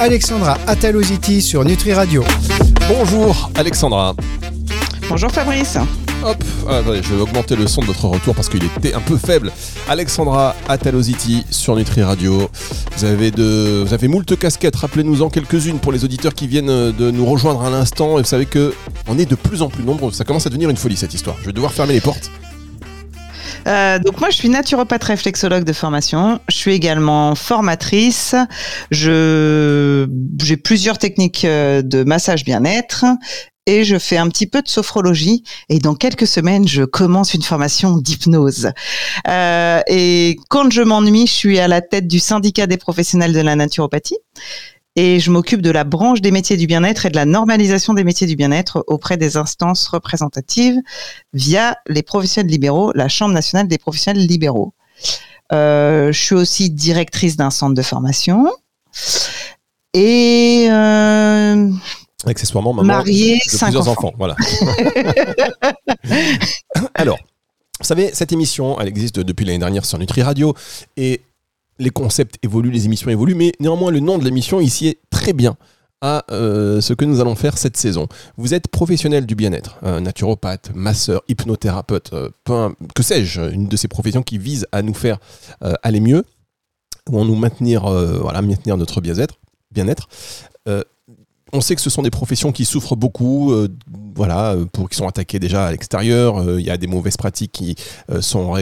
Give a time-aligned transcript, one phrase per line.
[0.00, 2.24] Alexandra Ataloziti sur Nutri Radio.
[2.88, 4.14] Bonjour Alexandra.
[5.08, 5.76] Bonjour Fabrice.
[6.24, 6.36] Hop,
[6.68, 9.16] ah, attendez, je vais augmenter le son de votre retour parce qu'il était un peu
[9.16, 9.52] faible.
[9.88, 12.48] Alexandra Ataloziti sur Nutri Radio.
[12.96, 17.10] Vous avez, de, vous avez moult casquettes, rappelez-nous-en quelques-unes pour les auditeurs qui viennent de
[17.10, 18.18] nous rejoindre à l'instant.
[18.18, 18.72] Et vous savez que
[19.08, 20.12] on est de plus en plus nombreux.
[20.12, 21.36] Ça commence à devenir une folie cette histoire.
[21.40, 22.30] Je vais devoir fermer les portes.
[23.68, 26.40] Euh, donc moi, je suis naturopathe réflexologue de formation.
[26.48, 28.34] Je suis également formatrice.
[28.90, 30.08] Je
[30.42, 33.04] j'ai plusieurs techniques euh, de massage bien-être
[33.66, 35.44] et je fais un petit peu de sophrologie.
[35.68, 38.70] Et dans quelques semaines, je commence une formation d'hypnose.
[39.28, 43.40] Euh, et quand je m'ennuie, je suis à la tête du syndicat des professionnels de
[43.40, 44.16] la naturopathie.
[45.00, 48.02] Et je m'occupe de la branche des métiers du bien-être et de la normalisation des
[48.02, 50.74] métiers du bien-être auprès des instances représentatives
[51.32, 54.74] via les professionnels libéraux, la Chambre nationale des professionnels libéraux.
[55.52, 58.52] Euh, je suis aussi directrice d'un centre de formation.
[59.94, 61.70] Et euh,
[62.26, 64.14] accessoirement maman mariée, de plusieurs enfants.
[64.18, 64.34] Voilà.
[66.96, 67.18] Alors,
[67.80, 70.56] vous savez, cette émission, elle existe depuis l'année dernière sur Nutri Radio
[70.96, 71.20] et
[71.78, 75.32] les concepts évoluent, les émissions évoluent, mais néanmoins le nom de l'émission ici est très
[75.32, 75.56] bien
[76.00, 78.06] à euh, ce que nous allons faire cette saison.
[78.36, 84.22] Vous êtes professionnel du bien-être, naturopathe, masseur, hypnothérapeute, euh, que sais-je, une de ces professions
[84.22, 85.18] qui visent à nous faire
[85.64, 86.24] euh, aller mieux
[87.10, 89.00] ou à nous maintenir, voilà, maintenir notre.
[89.70, 90.08] Bien-être
[91.52, 93.68] on sait que ce sont des professions qui souffrent beaucoup, euh,
[94.14, 96.38] voilà, pour qui sont attaquées déjà à l'extérieur.
[96.38, 97.76] Euh, il y a des mauvaises pratiques qui
[98.10, 98.52] euh, sont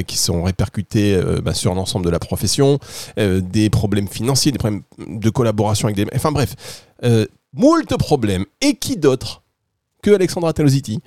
[0.43, 2.79] répercutées bah, sur l'ensemble de la profession,
[3.17, 6.55] des problèmes financiers, des problèmes de collaboration avec des, enfin bref,
[7.53, 8.45] moult problèmes.
[8.61, 9.43] Et qui d'autre
[10.03, 11.01] que Alexandra Telositi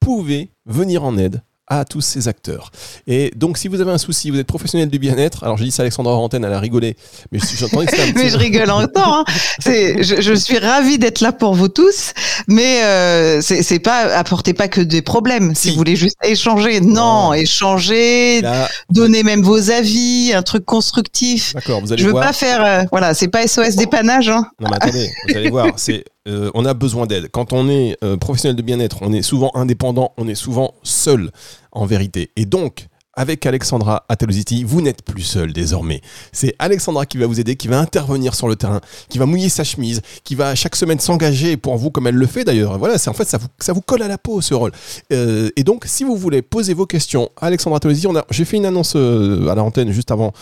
[0.00, 2.70] pouvait venir en aide à tous ces acteurs.
[3.06, 5.70] Et donc, si vous avez un souci, vous êtes professionnel du bien-être, alors je dis
[5.70, 6.96] ça à Alexandra Antenne, elle a rigolé,
[7.32, 9.24] mais j'entendais que c'était Mais je rigole encore.
[9.24, 9.24] Hein.
[9.64, 12.12] Je, je, suis ravie d'être là pour vous tous,
[12.46, 15.54] mais euh, c'est pas apportez pas que des problèmes.
[15.54, 18.42] Si, vous voulez juste échanger, non, échanger,
[18.90, 21.54] donner même vos avis, un truc constructif.
[21.54, 22.26] D'accord, vous allez Je veux voir.
[22.26, 24.28] pas faire, euh, voilà, c'est pas SOS dépannage.
[24.28, 24.46] Hein.
[24.60, 27.28] Non mais attendez, vous allez voir, c'est euh, on a besoin d'aide.
[27.30, 31.30] Quand on est euh, professionnel de bien-être, on est souvent indépendant, on est souvent seul
[31.72, 32.30] en vérité.
[32.36, 36.02] Et donc, avec Alexandra Ataloziti, vous n'êtes plus seul désormais.
[36.32, 39.48] C'est Alexandra qui va vous aider, qui va intervenir sur le terrain, qui va mouiller
[39.48, 42.78] sa chemise, qui va chaque semaine s'engager pour vous, comme elle le fait d'ailleurs.
[42.78, 44.72] Voilà, c'est en fait ça vous, ça vous colle à la peau ce rôle.
[45.12, 48.96] Euh, et donc, si vous voulez poser vos questions Alexandra Ataloziti, j'ai fait une annonce
[48.96, 50.32] à la antenne juste avant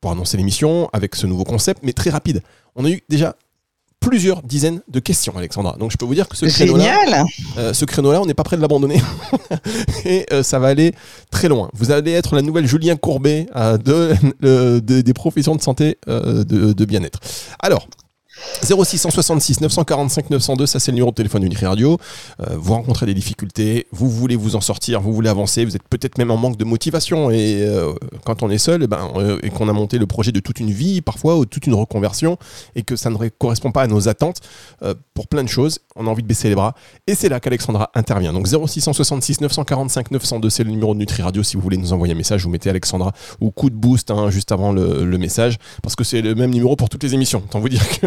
[0.00, 2.42] pour annoncer l'émission avec ce nouveau concept, mais très rapide.
[2.76, 3.34] On a eu déjà
[4.00, 5.76] plusieurs dizaines de questions, Alexandra.
[5.78, 7.24] Donc je peux vous dire que ce créneau-là,
[7.58, 9.00] euh, ce créneau-là, on n'est pas prêt de l'abandonner.
[10.04, 10.92] et euh, ça va aller
[11.30, 11.70] très loin.
[11.74, 16.84] Vous allez être la nouvelle Julien Courbet euh, de, des professions de santé de, de
[16.84, 17.20] bien-être.
[17.58, 17.88] Alors,
[18.62, 21.98] 0666 945 902, ça c'est le numéro de téléphone d'Unitri Radio.
[22.40, 25.86] Euh, vous rencontrez des difficultés, vous voulez vous en sortir, vous voulez avancer, vous êtes
[25.88, 27.30] peut-être même en manque de motivation.
[27.30, 27.92] Et euh,
[28.24, 30.40] quand on est seul, et, eh ben, euh, et qu'on a monté le projet de
[30.40, 32.38] toute une vie, parfois, ou toute une reconversion,
[32.74, 34.40] et que ça ne correspond pas à nos attentes
[35.14, 36.74] pour plein de choses, on a envie de baisser les bras.
[37.06, 38.32] Et c'est là qu'Alexandra intervient.
[38.32, 41.42] Donc 0666 945 902, c'est le numéro de Nutri Radio.
[41.42, 44.30] Si vous voulez nous envoyer un message, vous mettez Alexandra ou coup de boost hein,
[44.30, 47.40] juste avant le, le message, parce que c'est le même numéro pour toutes les émissions.
[47.40, 48.06] Tant vous dire que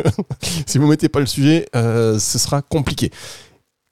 [0.66, 3.12] si vous mettez pas le sujet, euh, ce sera compliqué.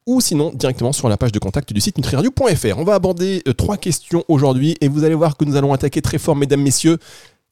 [0.05, 2.77] Ou sinon, directement sur la page de contact du site nutriradio.fr.
[2.77, 6.01] On va aborder euh, trois questions aujourd'hui et vous allez voir que nous allons attaquer
[6.01, 6.97] très fort, mesdames, messieurs,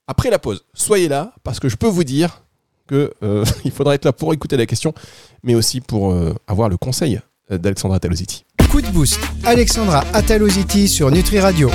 [0.08, 0.64] après la pause.
[0.74, 2.44] Soyez là, parce que je peux vous dire
[2.88, 3.44] qu'il euh,
[3.74, 4.94] faudra être là pour écouter la question,
[5.44, 6.16] mais aussi pour
[6.48, 7.20] avoir le conseil
[7.50, 8.46] d'Alexandra Talositi.
[8.72, 11.70] Coup de boost, Alexandra Ataloziti sur Nutri Radio.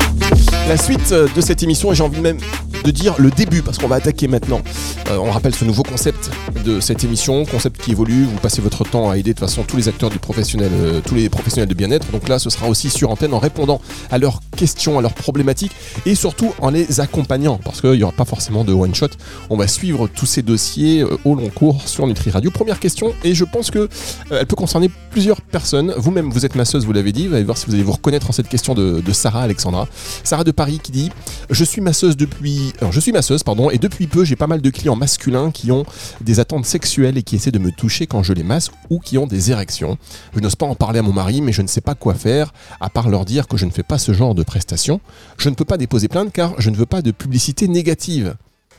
[0.69, 2.39] La suite de cette émission, et j'ai envie même
[2.85, 4.63] de dire le début, parce qu'on va attaquer maintenant.
[5.11, 6.31] Euh, on rappelle ce nouveau concept
[6.65, 8.25] de cette émission, concept qui évolue.
[8.25, 11.01] Vous passez votre temps à aider de toute façon tous les acteurs du professionnel, euh,
[11.05, 12.11] tous les professionnels de bien-être.
[12.13, 13.81] Donc là, ce sera aussi sur antenne en répondant
[14.11, 15.73] à leurs questions, à leurs problématiques,
[16.07, 19.09] et surtout en les accompagnant, parce qu'il n'y aura pas forcément de one shot.
[19.51, 22.51] On va suivre tous ces dossiers euh, au long cours sur Nutri Radio.
[22.51, 23.89] Première question, et je pense que
[24.31, 25.93] elle peut concerner plusieurs personnes.
[25.97, 27.27] Vous-même, vous êtes masseuse, vous l'avez dit.
[27.27, 29.89] Vous allez voir si vous allez vous reconnaître en cette question de, de Sarah Alexandra.
[30.25, 31.11] Sarah de Paris qui dit
[31.51, 34.61] Je suis masseuse depuis alors je suis masseuse, pardon, et depuis peu, j'ai pas mal
[34.61, 35.85] de clients masculins qui ont
[36.21, 39.19] des attentes sexuelles et qui essaient de me toucher quand je les masse ou qui
[39.19, 39.99] ont des érections.
[40.35, 42.53] Je n'ose pas en parler à mon mari, mais je ne sais pas quoi faire,
[42.81, 45.01] à part leur dire que je ne fais pas ce genre de prestations.
[45.39, 48.35] Je ne peux pas déposer plainte car je ne veux pas de publicité négative.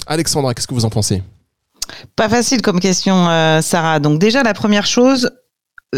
[0.08, 1.24] Alexandra, qu'est-ce que vous en pensez?
[2.16, 4.00] Pas facile comme question, euh, Sarah.
[4.00, 5.32] Donc déjà, la première chose,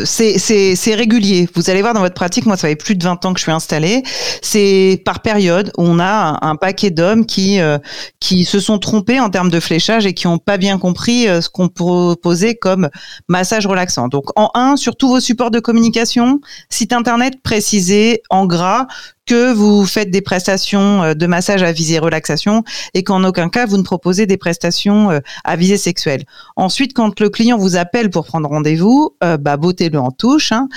[0.05, 1.47] c'est régulier.
[1.53, 3.43] Vous allez voir dans votre pratique, moi ça fait plus de 20 ans que je
[3.43, 4.01] suis installée.
[4.41, 7.77] C'est par période où on a un, paquet d'hommes qui euh,
[8.19, 11.41] qui se sont trompés en termes de fléchage et qui n'ont pas bien compris euh,
[11.41, 12.89] ce qu'on proposait comme
[13.27, 14.07] massage relaxant.
[14.07, 18.87] Donc en un, sur tous vos supports de communication, site internet précisé en gras
[19.25, 23.65] que vous faites des prestations euh, de massage à visée relaxation et qu'en aucun cas
[23.65, 26.25] vous ne proposez des prestations euh, à visée sexuelle.
[26.55, 30.51] Ensuite, quand le client vous appelle pour prendre rendez-vous, euh, bah, le en touche.
[30.51, 30.67] Hein.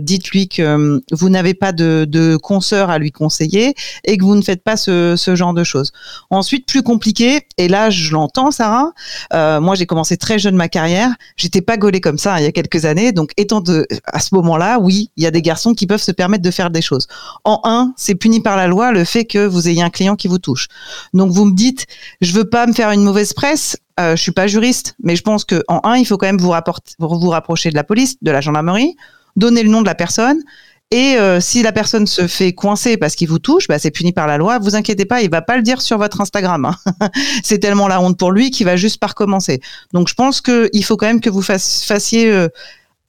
[0.00, 3.74] Dites-lui que vous n'avez pas de, de consoeur à lui conseiller
[4.04, 5.92] et que vous ne faites pas ce, genre de choses.
[6.30, 8.92] Ensuite, plus compliqué, et là je l'entends, Sarah.
[9.32, 11.10] moi, j'ai commencé très jeune ma carrière.
[11.36, 14.20] J'étais pas gaulée comme ça hein, il y a quelques années, donc étant de à
[14.20, 16.82] ce moment-là, oui, il y a des garçons qui peuvent se permettre de faire des
[16.82, 17.06] choses.
[17.44, 20.28] En un, c'est puni par la loi le fait que vous ayez un client qui
[20.28, 20.68] vous touche.
[21.14, 21.86] Donc vous me dites,
[22.20, 23.76] je veux pas me faire une mauvaise presse.
[24.00, 26.38] Euh, je suis pas juriste, mais je pense que en un, il faut quand même
[26.38, 28.96] vous, rapporter, vous rapprocher de la police, de la gendarmerie,
[29.36, 30.42] donner le nom de la personne.
[30.90, 34.12] Et euh, si la personne se fait coincer parce qu'il vous touche, bah, c'est puni
[34.12, 34.58] par la loi.
[34.58, 36.64] Vous inquiétez pas, il va pas le dire sur votre Instagram.
[36.64, 37.08] Hein.
[37.44, 39.60] c'est tellement la honte pour lui qu'il va juste pas recommencer.
[39.92, 42.48] Donc je pense qu'il faut quand même que vous fassiez euh,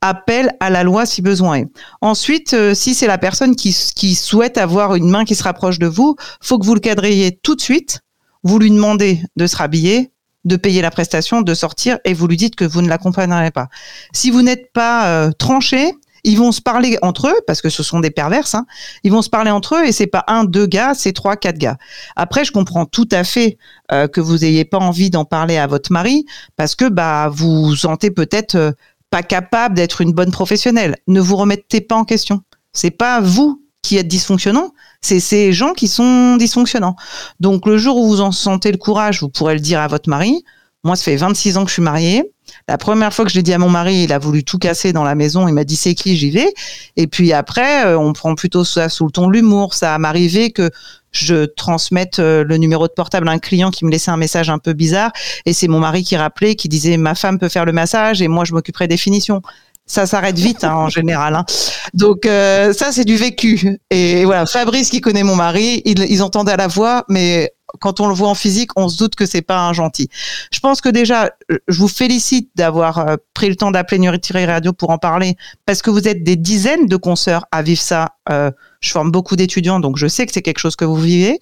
[0.01, 1.67] appel à la loi si besoin est.
[2.01, 5.79] Ensuite, euh, si c'est la personne qui, qui, souhaite avoir une main qui se rapproche
[5.79, 7.99] de vous, faut que vous le cadriez tout de suite.
[8.43, 10.11] Vous lui demandez de se rhabiller,
[10.45, 13.67] de payer la prestation, de sortir, et vous lui dites que vous ne l'accompagnerez pas.
[14.13, 15.93] Si vous n'êtes pas euh, tranché,
[16.23, 18.55] ils vont se parler entre eux parce que ce sont des perverses.
[18.55, 18.65] Hein.
[19.03, 21.57] Ils vont se parler entre eux et c'est pas un, deux gars, c'est trois, quatre
[21.57, 21.77] gars.
[22.15, 23.57] Après, je comprends tout à fait
[23.91, 26.25] euh, que vous ayez pas envie d'en parler à votre mari
[26.55, 28.75] parce que bah vous sentez peut-être
[29.09, 30.97] pas capable d'être une bonne professionnelle.
[31.07, 32.41] Ne vous remettez pas en question.
[32.73, 36.95] C'est pas vous qui êtes dysfonctionnant, c'est ces gens qui sont dysfonctionnants.
[37.39, 40.09] Donc le jour où vous en sentez le courage, vous pourrez le dire à votre
[40.09, 40.43] mari.
[40.83, 42.31] Moi, ça fait 26 ans que je suis mariée.
[42.67, 44.93] La première fois que je l'ai dit à mon mari, il a voulu tout casser
[44.93, 45.47] dans la maison.
[45.47, 46.53] Il m'a dit c'est qui, j'y vais.
[46.95, 49.73] Et puis après, euh, on prend plutôt ça sous le ton de l'humour.
[49.73, 50.71] Ça m'arrivait que
[51.11, 54.49] je transmette euh, le numéro de portable à un client qui me laissait un message
[54.49, 55.11] un peu bizarre.
[55.45, 58.27] Et c'est mon mari qui rappelait, qui disait ma femme peut faire le massage et
[58.27, 59.41] moi je m'occuperai des finitions
[59.89, 61.35] ça s'arrête vite hein, en général.
[61.35, 61.45] Hein.
[61.93, 63.79] Donc euh, ça c'est du vécu.
[63.89, 67.99] Et voilà, Fabrice qui connaît mon mari, ils, ils entendaient à la voix, mais quand
[67.99, 70.09] on le voit en physique, on se doute que c'est pas un gentil.
[70.51, 71.31] Je pense que déjà,
[71.67, 75.35] je vous félicite d'avoir euh, pris le temps d'appeler Nutri Radio pour en parler,
[75.65, 78.15] parce que vous êtes des dizaines de consoeurs à vivre ça.
[78.29, 78.51] Euh,
[78.81, 81.39] je forme beaucoup d'étudiants, donc je sais que c'est quelque chose que vous vivez.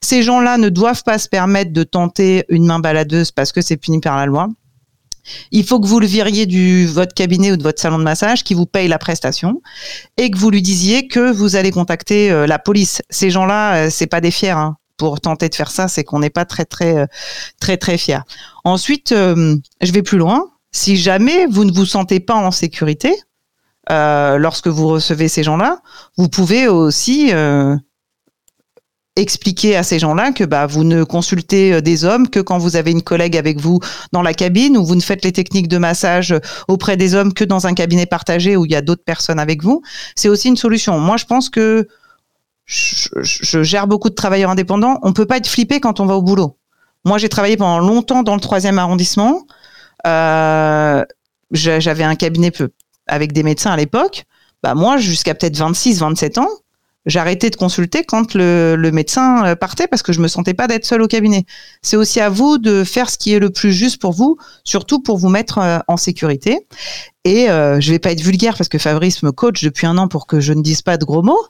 [0.00, 3.76] Ces gens-là ne doivent pas se permettre de tenter une main baladeuse parce que c'est
[3.76, 4.48] puni par la loi.
[5.50, 8.44] Il faut que vous le viriez du votre cabinet ou de votre salon de massage
[8.44, 9.60] qui vous paye la prestation
[10.16, 13.02] et que vous lui disiez que vous allez contacter euh, la police.
[13.10, 14.50] Ces gens-là, c'est pas des fiers.
[14.50, 17.06] Hein pour tenter de faire ça, c'est qu'on n'est pas très très euh,
[17.60, 18.24] très très fier.
[18.64, 20.50] Ensuite, euh, je vais plus loin.
[20.72, 23.14] Si jamais vous ne vous sentez pas en sécurité
[23.90, 25.80] euh, lorsque vous recevez ces gens-là,
[26.16, 27.32] vous pouvez aussi
[29.18, 32.90] expliquer à ces gens-là que bah, vous ne consultez des hommes que quand vous avez
[32.90, 33.80] une collègue avec vous
[34.12, 36.34] dans la cabine ou vous ne faites les techniques de massage
[36.68, 39.62] auprès des hommes que dans un cabinet partagé où il y a d'autres personnes avec
[39.62, 39.80] vous.
[40.16, 40.98] C'est aussi une solution.
[40.98, 41.88] Moi, je pense que
[42.66, 44.98] je, gère beaucoup de travailleurs indépendants.
[45.02, 46.58] On peut pas être flippé quand on va au boulot.
[47.04, 49.46] Moi, j'ai travaillé pendant longtemps dans le troisième arrondissement.
[50.06, 51.04] Euh,
[51.52, 52.52] j'avais un cabinet
[53.06, 54.24] avec des médecins à l'époque.
[54.62, 56.48] Bah moi, jusqu'à peut-être 26, 27 ans,
[57.06, 60.84] j'arrêtais de consulter quand le, médecin euh, partait parce que je me sentais pas d'être
[60.84, 61.44] seule au cabinet.
[61.82, 65.00] C'est aussi à vous de faire ce qui est le plus juste pour vous, surtout
[65.00, 66.66] pour vous mettre euh, en sécurité.
[67.24, 70.06] Et euh, je vais pas être vulgaire parce que Fabrice me coach depuis un an
[70.06, 71.44] pour que je ne dise pas de gros mots,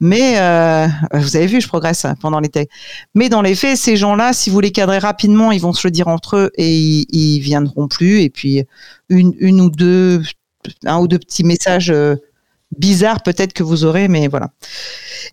[0.00, 2.68] mais euh, vous avez vu, je progresse pendant l'été.
[3.14, 5.92] Mais dans les faits, ces gens-là, si vous les cadrez rapidement, ils vont se le
[5.92, 8.22] dire entre eux et ils, ils viendront plus.
[8.22, 8.64] Et puis
[9.08, 10.20] une ou deux,
[10.84, 11.92] un ou deux petits messages
[12.78, 14.50] bizarre peut-être que vous aurez, mais voilà.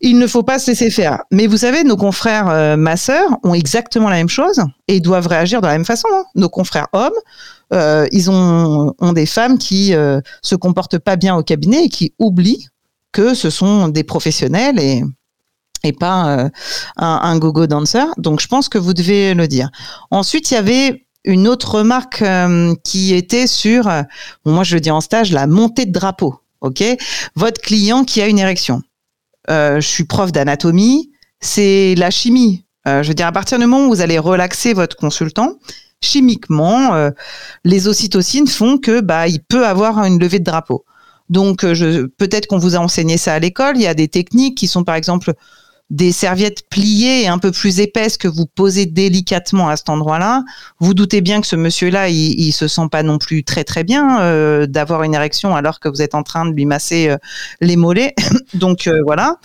[0.02, 1.24] Il ne faut pas se laisser faire.
[1.32, 5.28] Mais vous savez, nos confrères euh, ma sœur ont exactement la même chose et doivent
[5.28, 6.08] réagir de la même façon.
[6.14, 6.24] Hein.
[6.36, 7.12] Nos confrères hommes,
[7.74, 11.90] euh, ils ont, ont, des femmes qui euh, se comportent pas bien au cabinet et
[11.90, 12.68] qui oublient
[13.12, 15.04] que ce sont des professionnels et
[15.84, 16.48] et pas
[16.98, 18.06] un, un go-go dancer.
[18.18, 19.72] Donc je pense que vous devez le dire.
[20.12, 22.24] Ensuite, il y avait une autre remarque
[22.84, 23.90] qui était sur,
[24.46, 26.84] moi je le dis en stage, la montée de drapeau ok
[27.36, 28.82] Votre client qui a une érection.
[29.50, 32.66] Euh, je suis prof d'anatomie, c'est la chimie.
[32.88, 35.56] Euh, je veux dire, à partir du moment où vous allez relaxer votre consultant,
[36.02, 37.12] chimiquement, euh,
[37.64, 40.86] les ocytocines font que bah il peut avoir une levée de drapeau.
[41.30, 43.78] Donc, peut-être qu'on vous a enseigné ça à l'école.
[43.78, 45.34] Il y a des techniques qui sont, par exemple,
[45.92, 50.44] des serviettes pliées et un peu plus épaisses que vous posez délicatement à cet endroit-là,
[50.80, 53.84] vous doutez bien que ce monsieur-là, il, il se sent pas non plus très très
[53.84, 57.18] bien euh, d'avoir une érection alors que vous êtes en train de lui masser euh,
[57.60, 58.16] les mollets.
[58.54, 59.38] Donc euh, voilà.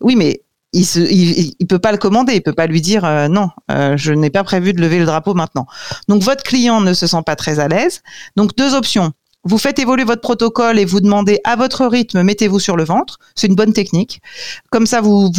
[0.00, 0.40] Oui, mais
[0.72, 3.50] il, se, il, il, peut pas le commander, il peut pas lui dire euh, non,
[3.70, 5.66] euh, je n'ai pas prévu de lever le drapeau maintenant.
[6.08, 8.02] Donc votre client ne se sent pas très à l'aise.
[8.36, 9.12] Donc deux options.
[9.44, 13.18] Vous faites évoluer votre protocole et vous demandez à votre rythme, mettez-vous sur le ventre.
[13.34, 14.20] C'est une bonne technique.
[14.70, 15.30] Comme ça, vous,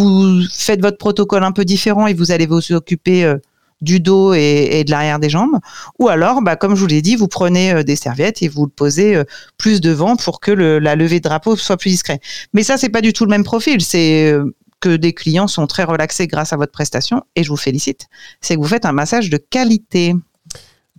[0.52, 3.38] faites votre protocole un peu différent et vous allez vous occuper euh,
[3.82, 5.60] du dos et, de l'arrière des jambes.
[6.00, 8.66] Ou alors, bah, comme je vous l'ai dit, vous prenez euh, des serviettes et vous
[8.66, 9.24] le posez euh,
[9.58, 12.20] plus devant pour que la levée de drapeau soit plus discret.
[12.54, 13.82] Mais ça, c'est pas du tout le même profil.
[13.82, 14.36] C'est
[14.80, 18.08] que des clients sont très relaxés grâce à votre prestation et je vous félicite.
[18.42, 20.16] C'est que vous faites un massage de qualité.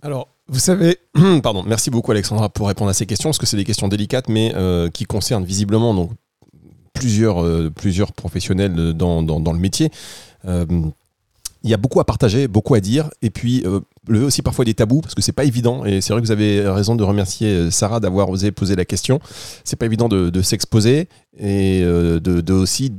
[0.01, 0.97] Alors, vous savez,
[1.43, 4.27] pardon, merci beaucoup Alexandra pour répondre à ces questions, parce que c'est des questions délicates,
[4.29, 6.11] mais euh, qui concernent visiblement donc,
[6.93, 9.89] plusieurs, euh, plusieurs professionnels dans, dans, le métier.
[10.45, 10.65] Euh,
[11.63, 13.63] il y a beaucoup à partager, beaucoup à dire, et puis
[14.09, 16.33] lever aussi parfois des tabous, parce que c'est pas évident, et c'est vrai que vous
[16.33, 19.21] avez raison de remercier Sarah d'avoir osé poser la question.
[19.63, 21.07] C'est pas évident de, s'exposer,
[21.39, 22.91] et de, aussi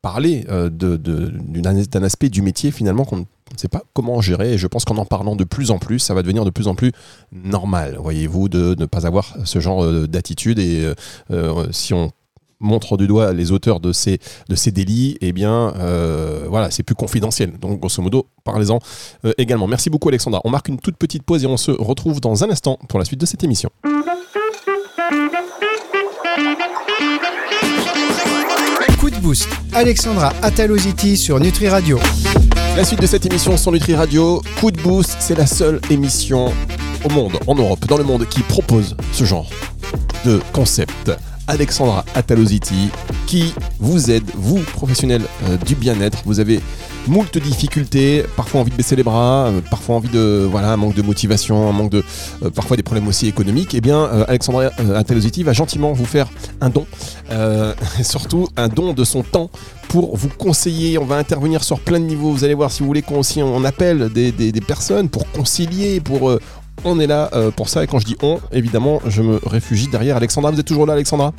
[0.00, 3.26] parler d'un aspect du métier finalement qu'on
[3.68, 4.54] pas comment gérer.
[4.54, 6.68] Et je pense qu'en en parlant de plus en plus, ça va devenir de plus
[6.68, 6.92] en plus
[7.32, 10.58] normal, voyez-vous, de ne pas avoir ce genre euh, d'attitude.
[10.58, 10.94] Et euh,
[11.30, 12.10] euh, si on
[12.60, 15.72] montre du doigt les auteurs de ces, de ces délits, eh bien,
[16.50, 17.58] voilà, c'est plus confidentiel.
[17.58, 18.80] Donc, grosso modo, parlez-en
[19.38, 19.66] également.
[19.66, 20.42] Merci beaucoup, Alexandra.
[20.44, 23.06] On marque une toute petite pause et on se retrouve dans un instant pour la
[23.06, 23.70] suite de cette émission.
[29.00, 29.48] Coup de boost.
[29.72, 31.98] Alexandra Ataloziti sur Nutri Radio.
[32.80, 36.50] La suite de cette émission sur Nutri Radio, Coup de boost, c'est la seule émission
[37.04, 39.50] au monde, en Europe, dans le monde, qui propose ce genre
[40.24, 41.12] de concept.
[41.46, 42.88] Alexandra Ataloziti,
[43.26, 46.22] qui vous aide, vous, professionnels euh, du bien-être.
[46.24, 46.62] Vous avez
[47.06, 50.94] moult difficultés, parfois envie de baisser les bras, euh, parfois envie de, voilà, un manque
[50.94, 52.02] de motivation, un manque de,
[52.42, 53.74] euh, parfois des problèmes aussi économiques.
[53.74, 56.28] Eh bien, euh, Alexandra Ataloziti va gentiment vous faire
[56.60, 56.86] un don,
[58.02, 59.50] surtout un don de son temps
[59.88, 60.98] pour vous conseiller.
[60.98, 62.30] On va intervenir sur plein de niveaux.
[62.32, 66.30] Vous allez voir si vous voulez qu'on on appelle des, des- personnes pour concilier, pour
[66.84, 67.84] on est là euh, pour ça.
[67.84, 70.50] Et quand je dis on, évidemment, je me réfugie derrière Alexandra.
[70.50, 71.32] Vous êtes toujours là, Alexandra?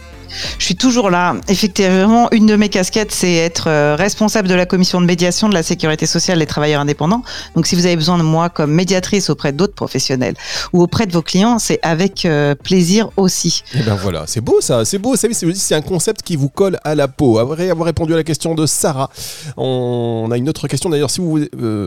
[0.58, 1.36] Je suis toujours là.
[1.48, 5.54] Effectivement, une de mes casquettes, c'est être euh, responsable de la commission de médiation de
[5.54, 7.24] la sécurité sociale des travailleurs indépendants.
[7.56, 10.36] Donc, si vous avez besoin de moi comme médiatrice auprès d'autres professionnels
[10.74, 13.64] ou auprès de vos clients, c'est avec euh, plaisir aussi.
[13.76, 15.16] Et ben voilà, c'est beau ça, c'est beau.
[15.16, 17.40] C'est un concept qui vous colle à la peau.
[17.40, 19.10] Après avoir répondu à la question de Sarah,
[19.58, 20.90] on a une autre question.
[20.90, 21.40] D'ailleurs, si vous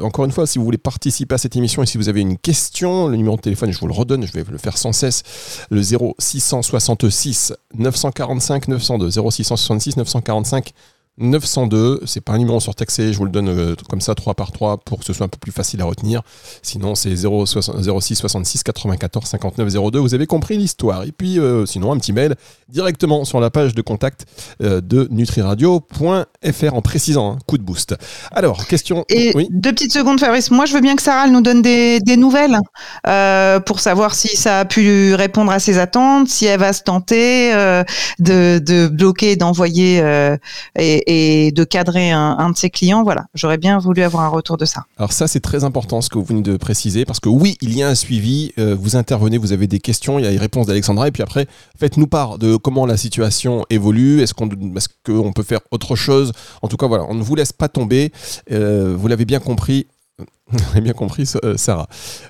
[0.02, 2.36] encore une fois, si vous voulez participer à cette émission et si vous avez une
[2.36, 5.22] question, le numéro téléphone, je vous le redonne, je vais le faire sans cesse,
[5.70, 9.10] le 0666 945 902.
[9.10, 10.72] 0666 945
[11.18, 14.50] 902, c'est pas un numéro surtaxé, je vous le donne euh, comme ça 3 par
[14.50, 16.22] 3 pour que ce soit un peu plus facile à retenir.
[16.60, 19.98] Sinon, c'est 0, 06 66 94 59 02.
[20.00, 21.04] Vous avez compris l'histoire.
[21.04, 22.34] Et puis, euh, sinon, un petit mail
[22.68, 24.26] directement sur la page de contact
[24.60, 27.94] euh, de nutriradio.fr en précisant un coup de boost.
[28.32, 29.04] Alors, question.
[29.08, 29.46] Et oui.
[29.50, 30.50] deux petites secondes, Fabrice.
[30.50, 32.58] Moi, je veux bien que Sarah nous donne des, des nouvelles
[33.66, 37.52] pour savoir si ça a pu répondre à ses attentes, si elle va se tenter
[38.18, 40.02] de, de bloquer, d'envoyer
[40.76, 43.02] et, et de cadrer un, de ses clients.
[43.02, 44.84] Voilà, j'aurais bien voulu avoir un retour de ça.
[44.98, 47.76] Alors ça, c'est très important ce que vous venez de préciser, parce que oui, il
[47.76, 50.38] y a un suivi, euh, vous intervenez, vous avez des questions, il y a les
[50.38, 51.46] réponses d'Alexandra, et puis après,
[51.78, 56.32] faites-nous part de comment la situation évolue, est-ce qu'on est peut faire autre chose?
[56.62, 58.12] En tout cas, voilà, on ne vous laisse pas tomber,
[58.52, 59.86] Euh, vous l'avez bien compris.
[60.46, 61.88] Vous avez bien compris, euh, Sarah.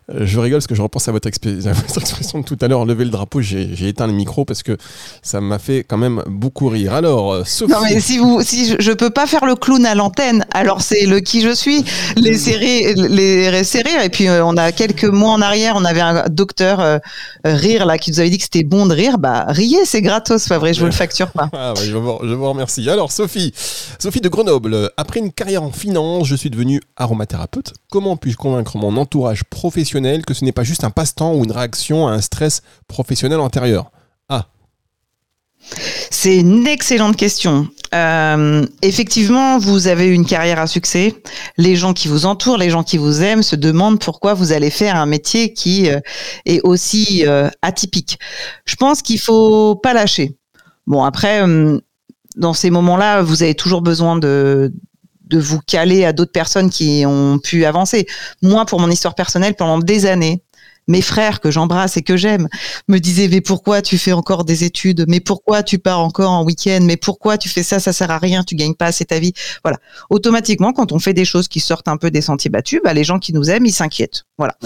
[0.09, 2.57] Euh, je rigole parce que je repense à votre, expé- à votre expression de tout
[2.63, 3.43] à l'heure, lever le drapeau.
[3.43, 4.79] J'ai éteint le micro parce que
[5.21, 6.95] ça m'a fait quand même beaucoup rire.
[6.95, 7.73] Alors, euh, Sophie.
[7.73, 10.81] Non mais si vous, si je, je peux pas faire le clown à l'antenne, alors
[10.81, 11.85] c'est le qui je suis.
[12.17, 13.91] Les séries, les séries.
[14.03, 17.01] Et puis on a quelques mois en arrière, on avait un docteur
[17.45, 19.19] rire là qui nous avait dit que c'était bon de rire.
[19.19, 21.51] Bah riez, c'est gratos, pas vrai Je vous le facture pas.
[21.53, 22.89] Ah je, vous, je vous remercie.
[22.89, 23.53] Alors Sophie,
[23.99, 27.74] Sophie de Grenoble, après une carrière en finance, je suis devenue aromathérapeute.
[27.91, 31.53] Comment puis-je convaincre mon entourage professionnel que ce n'est pas juste un passe-temps ou une
[31.53, 33.91] réaction à un stress professionnel antérieur?
[34.29, 34.47] Ah,
[36.11, 37.69] C'est une excellente question.
[37.95, 41.15] Euh, effectivement, vous avez une carrière à succès.
[41.57, 44.71] Les gens qui vous entourent, les gens qui vous aiment, se demandent pourquoi vous allez
[44.71, 46.01] faire un métier qui euh,
[46.45, 48.19] est aussi euh, atypique.
[48.65, 50.37] Je pense qu'il faut pas lâcher.
[50.87, 51.43] Bon, après,
[52.37, 54.71] dans ces moments-là, vous avez toujours besoin de
[55.25, 58.07] de vous caler à d'autres personnes qui ont pu avancer.
[58.43, 60.43] Moi, pour mon histoire personnelle, pendant des années,
[60.89, 62.49] mes frères que j'embrasse et que j'aime
[62.89, 65.05] me disaient mais pourquoi tu fais encore des études?
[65.09, 66.81] Mais pourquoi tu pars encore en week-end?
[66.83, 67.81] Mais pourquoi tu fais ça?
[67.81, 69.33] Ça sert à rien tu gagnes pas assez ta vie.
[69.63, 69.79] Voilà.
[70.11, 73.05] Automatiquement quand on fait des choses qui sortent un peu des sentiers battus bah, les
[73.05, 74.25] gens qui nous aiment ils s'inquiètent.
[74.39, 74.57] Voilà.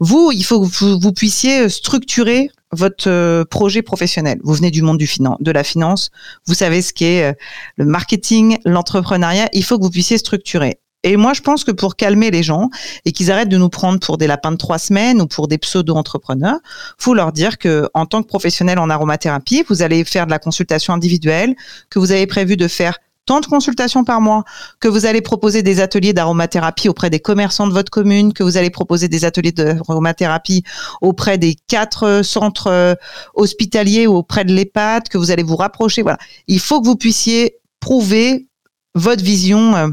[0.00, 4.38] Vous il faut que vous, puissiez structurer votre euh, projet professionnel.
[4.42, 6.10] Vous venez du monde du finan de la finance,
[6.46, 7.32] vous savez ce qu'est euh,
[7.76, 10.78] le marketing, l'entrepreneuriat, il faut que vous puissiez structurer.
[11.02, 12.68] Et moi, je pense que pour calmer les gens
[13.06, 15.56] et qu'ils arrêtent de nous prendre pour des lapins de trois semaines ou pour des
[15.56, 16.58] pseudo-entrepreneurs,
[16.98, 20.38] faut leur dire que en tant que professionnel en aromathérapie, vous allez faire de la
[20.38, 21.54] consultation individuelle,
[21.88, 24.44] que vous avez prévu de faire tant de consultations par mois,
[24.80, 28.56] que vous allez proposer des ateliers d'aromathérapie auprès des commerçants de votre commune, que vous
[28.56, 30.64] allez proposer des ateliers d'aromathérapie
[31.00, 32.94] auprès des quatre centres euh,
[33.34, 36.02] hospitaliers ou auprès de l'EHPAD, que vous allez vous rapprocher.
[36.02, 36.18] Voilà.
[36.48, 38.48] Il faut que vous puissiez prouver
[38.94, 39.88] votre vision euh,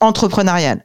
[0.00, 0.84] entrepreneuriale.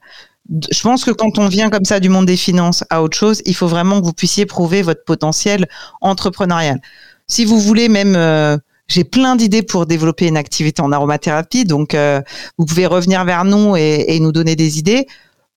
[0.72, 3.42] Je pense que quand on vient comme ça du monde des finances à autre chose,
[3.44, 5.66] il faut vraiment que vous puissiez prouver votre potentiel
[6.00, 6.80] entrepreneurial.
[7.26, 8.56] Si vous voulez même, euh,
[8.88, 12.20] j'ai plein d'idées pour développer une activité en aromathérapie, donc euh,
[12.56, 15.06] vous pouvez revenir vers nous et, nous donner des idées.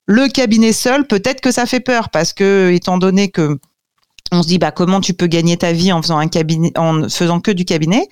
[0.06, 3.58] Le cabinet seul, peut-être que ça fait peur parce que, étant donné que
[4.34, 7.10] on se dit bah comment tu peux gagner ta vie en faisant un cabinet, en
[7.10, 8.08] faisant que du cabinet?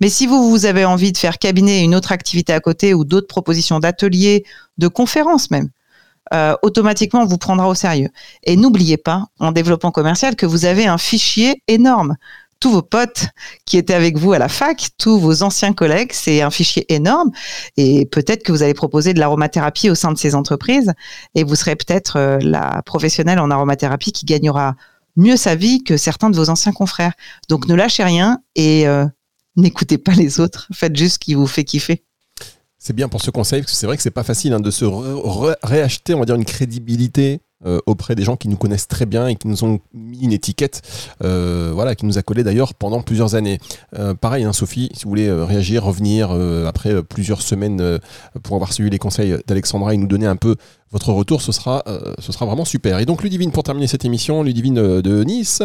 [0.00, 2.94] Mais si vous, vous avez envie de faire cabinet et une autre activité à côté
[2.94, 4.44] ou d'autres propositions d'ateliers,
[4.78, 5.70] de conférences même,
[6.34, 8.08] euh, automatiquement on vous prendra au sérieux.
[8.44, 12.16] Et n'oubliez pas, en développement commercial, que vous avez un fichier énorme.
[12.60, 13.26] Tous vos potes
[13.66, 17.30] qui étaient avec vous à la fac, tous vos anciens collègues, c'est un fichier énorme.
[17.76, 20.92] Et peut-être que vous allez proposer de l'aromathérapie au sein de ces entreprises
[21.34, 24.74] et vous serez peut-être euh, la professionnelle en aromathérapie qui gagnera
[25.16, 27.12] mieux sa vie que certains de vos anciens confrères.
[27.48, 29.04] Donc ne lâchez rien et euh,
[29.56, 30.68] n'écoutez pas les autres.
[30.72, 32.04] Faites juste ce qui vous fait kiffer.
[32.78, 34.70] C'est bien pour ce conseil, parce que c'est vrai que c'est pas facile hein, de
[34.70, 34.84] se
[35.62, 39.26] réacheter, on va dire, une crédibilité euh, auprès des gens qui nous connaissent très bien
[39.26, 40.80] et qui nous ont mis une étiquette,
[41.24, 43.58] euh, voilà, qui nous a collé d'ailleurs pendant plusieurs années.
[43.98, 46.30] Euh, pareil, hein, Sophie, si vous voulez réagir, revenir
[46.66, 47.98] après plusieurs semaines
[48.44, 50.54] pour avoir suivi les conseils d'Alexandra et nous donner un peu
[50.92, 51.82] votre retour, ce sera,
[52.18, 52.98] ce sera vraiment super.
[53.00, 55.62] Et donc Ludivine, pour terminer cette émission, Ludivine de Nice,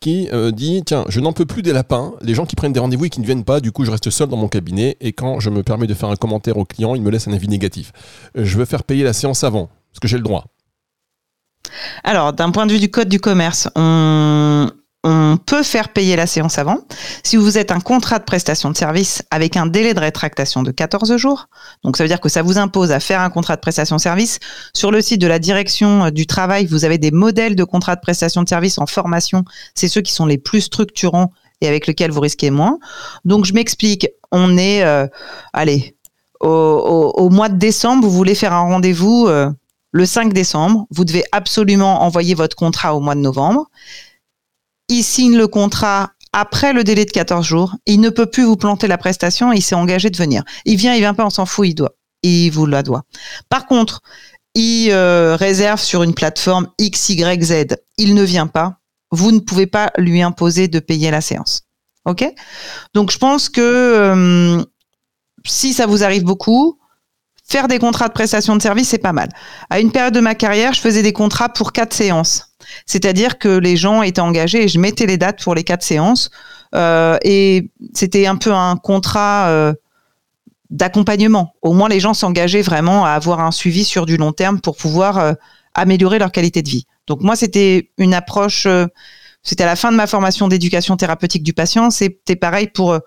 [0.00, 3.04] qui dit, tiens, je n'en peux plus des lapins, les gens qui prennent des rendez-vous
[3.04, 5.40] et qui ne viennent pas, du coup je reste seul dans mon cabinet, et quand
[5.40, 7.92] je me permets de faire un commentaire au client, il me laisse un avis négatif.
[8.34, 10.46] Je veux faire payer la séance avant, parce que j'ai le droit.
[12.02, 14.70] Alors, d'un point de vue du code du commerce, on,
[15.46, 16.78] peut faire payer la séance avant.
[17.22, 20.70] Si vous êtes un contrat de prestation de service avec un délai de rétractation de
[20.70, 21.48] 14 jours,
[21.82, 24.00] donc ça veut dire que ça vous impose à faire un contrat de prestation de
[24.00, 24.38] service.
[24.72, 28.00] Sur le site de la direction du travail, vous avez des modèles de contrat de
[28.00, 29.44] prestation de service en formation.
[29.74, 32.78] C'est ceux qui sont les plus structurants et avec lesquels vous risquez moins.
[33.24, 35.06] Donc je m'explique, on est, euh,
[35.52, 35.96] allez,
[36.40, 39.26] au, mois de décembre, vous voulez faire un rendez-vous.
[39.28, 39.50] Euh,
[39.94, 40.86] le 5 décembre.
[40.90, 43.70] Vous devez absolument envoyer votre contrat au mois de novembre.
[44.88, 47.76] Il signe le contrat après le délai de 14 jours.
[47.86, 49.52] Il ne peut plus vous planter la prestation.
[49.52, 50.42] Il s'est engagé de venir.
[50.64, 51.94] Il vient, il vient pas, on s'en fout, il doit.
[52.24, 53.04] Il vous la doit.
[53.48, 54.02] Par contre,
[54.56, 57.76] il euh, réserve sur une plateforme XYZ.
[57.96, 58.78] Il ne vient pas.
[59.12, 61.62] Vous ne pouvez pas lui imposer de payer la séance.
[62.04, 62.26] OK?
[62.94, 64.64] Donc, je pense que euh,
[65.46, 66.80] si ça vous arrive beaucoup,
[67.46, 69.28] faire des contrats de prestation de service, c'est pas mal.
[69.70, 72.54] À une période de ma carrière, je faisais des contrats pour quatre séances.
[72.86, 76.30] C'est-à-dire que les gens étaient engagés et je mettais les dates pour les quatre séances.
[76.74, 79.74] Euh, et c'était un peu un contrat euh,
[80.70, 81.54] d'accompagnement.
[81.62, 84.76] Au moins, les gens s'engageaient vraiment à avoir un suivi sur du long terme pour
[84.76, 85.32] pouvoir euh,
[85.74, 86.86] améliorer leur qualité de vie.
[87.06, 88.66] Donc moi, c'était une approche.
[89.42, 91.90] c'était à la fin de ma formation d'éducation thérapeutique du patient.
[91.90, 92.98] C'était pareil pour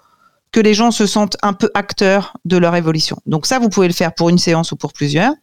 [0.52, 3.18] que les gens se sentent un peu acteurs de leur évolution.
[3.26, 5.34] Donc ça, vous pouvez le faire pour une séance ou pour plusieurs.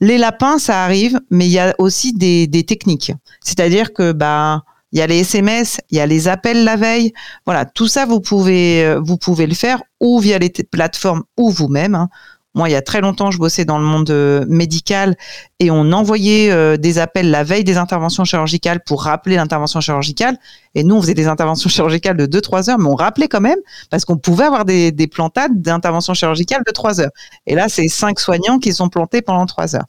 [0.00, 3.12] Les lapins, ça arrive, mais il y a aussi des, techniques.
[3.42, 7.12] C'est-à-dire que bah il y a les SMS, il y a les appels la veille.
[7.46, 11.96] Voilà, tout ça vous pouvez euh, le faire ou via les plateformes ou vous-même.
[11.96, 12.08] Hein.
[12.54, 15.16] Moi, il y a très longtemps, je bossais dans le monde euh, médical
[15.58, 20.36] et on envoyait euh, des appels la veille des interventions chirurgicales pour rappeler l'intervention chirurgicale.
[20.76, 23.58] Et nous, on faisait des interventions chirurgicales de 2-3 heures, mais on rappelait quand même
[23.90, 27.12] parce qu'on pouvait avoir des, des plantades d'interventions chirurgicales de 3 heures.
[27.46, 29.86] Et là, c'est cinq soignants qui sont plantés pendant 3 heures.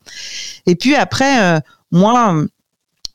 [0.66, 1.60] Et puis après, euh,
[1.92, 2.34] moi,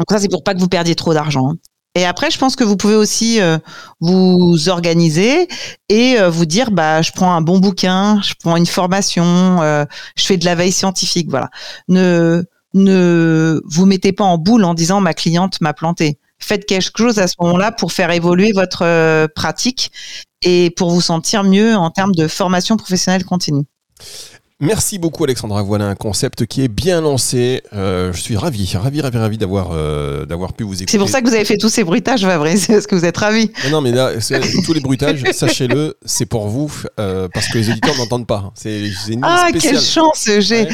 [0.00, 1.54] donc ça, c'est pour pas que vous perdiez trop d'argent.
[2.00, 3.58] Et après, je pense que vous pouvez aussi euh,
[4.00, 5.48] vous organiser
[5.90, 9.84] et euh, vous dire, bah, je prends un bon bouquin, je prends une formation, euh,
[10.16, 11.50] je fais de la veille scientifique, voilà.
[11.88, 16.18] Ne ne vous mettez pas en boule en disant ma cliente m'a planté.
[16.38, 19.92] Faites quelque chose à ce moment-là pour faire évoluer votre pratique
[20.40, 23.64] et pour vous sentir mieux en termes de formation professionnelle continue.
[24.62, 25.62] Merci beaucoup Alexandra.
[25.62, 27.62] Voilà un concept qui est bien lancé.
[27.72, 30.92] Euh, je suis ravi, ravi, ravi, ravi d'avoir euh, d'avoir pu vous écouter.
[30.92, 33.16] C'est pour ça que vous avez fait tous ces bruitages, Fabrice, parce que vous êtes
[33.16, 33.50] ravi.
[33.64, 37.56] Non, non, mais là, c'est- tous les bruitages, sachez-le, c'est pour vous, euh, parce que
[37.56, 38.52] les auditeurs n'entendent pas.
[38.54, 39.72] C'est c'est une Ah, spéciale.
[39.74, 40.64] quelle chance j'ai.
[40.64, 40.68] Ouais.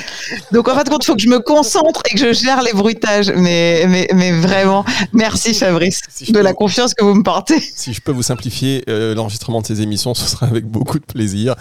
[0.53, 2.63] Donc en fin de compte, il faut que je me concentre et que je gère
[2.63, 3.31] les bruitages.
[3.37, 7.61] Mais, mais, mais vraiment, merci Fabrice Si de la vous- confiance que vous me portez.
[7.77, 11.05] Si je peux vous simplifier euh, l'enregistrement de ces émissions, ce sera avec beaucoup de
[11.05, 11.55] plaisir.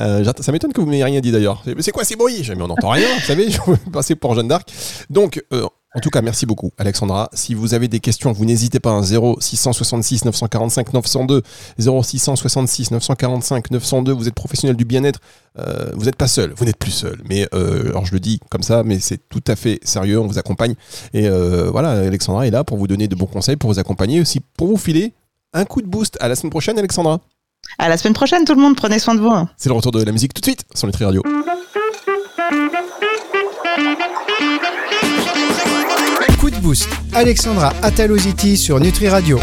[0.00, 1.62] Euh, ça m'étonne que vous m'ayez rien dit d'ailleurs.
[1.74, 3.76] Mais c'est quoi ces bruits J'ai dit, Mais on n'entend rien, vous savez, je vais
[3.92, 4.68] passer pour Jeanne d'Arc.
[5.10, 7.30] Donc, euh, en tout cas, merci beaucoup, Alexandra.
[7.32, 8.90] Si vous avez des questions, vous n'hésitez pas.
[8.90, 11.42] hein, 0666 945 902,
[11.78, 14.12] 0666 945 902.
[14.12, 15.18] Vous êtes professionnel du bien-être,
[15.58, 17.20] euh, vous n'êtes pas seul, vous n'êtes plus seul.
[17.28, 20.20] Mais euh, alors je le dis comme ça, mais c'est tout à fait sérieux.
[20.20, 20.74] On vous accompagne
[21.14, 24.20] et euh, voilà, Alexandra est là pour vous donner de bons conseils, pour vous accompagner
[24.20, 25.14] aussi, pour vous filer
[25.54, 26.18] un coup de boost.
[26.20, 27.20] À la semaine prochaine, Alexandra.
[27.78, 28.76] À la semaine prochaine, tout le monde.
[28.76, 29.28] Prenez soin de vous.
[29.30, 29.48] hein.
[29.56, 31.22] C'est le retour de la musique tout de suite sur Nutri Radio.
[36.40, 36.88] Coup de boost.
[37.14, 39.36] Alexandra Ataloziti sur Nutri Radio.